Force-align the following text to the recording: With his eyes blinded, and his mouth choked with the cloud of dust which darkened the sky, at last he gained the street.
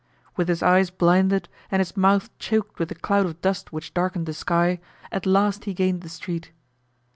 With 0.35 0.47
his 0.47 0.63
eyes 0.63 0.89
blinded, 0.89 1.47
and 1.69 1.79
his 1.79 1.95
mouth 1.95 2.31
choked 2.39 2.79
with 2.79 2.89
the 2.89 2.95
cloud 2.95 3.27
of 3.27 3.39
dust 3.41 3.71
which 3.71 3.93
darkened 3.93 4.25
the 4.25 4.33
sky, 4.33 4.79
at 5.11 5.27
last 5.27 5.65
he 5.65 5.75
gained 5.75 6.01
the 6.01 6.09
street. 6.09 6.49